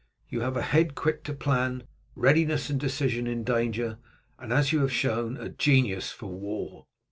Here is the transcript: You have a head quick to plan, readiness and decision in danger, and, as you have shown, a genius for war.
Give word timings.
You 0.29 0.39
have 0.41 0.57
a 0.57 0.63
head 0.63 0.95
quick 0.95 1.23
to 1.25 1.33
plan, 1.35 1.83
readiness 2.15 2.71
and 2.71 2.79
decision 2.79 3.27
in 3.27 3.43
danger, 3.43 3.99
and, 4.39 4.51
as 4.51 4.73
you 4.73 4.79
have 4.79 4.91
shown, 4.91 5.37
a 5.37 5.49
genius 5.49 6.11
for 6.11 6.31
war. 6.31 6.87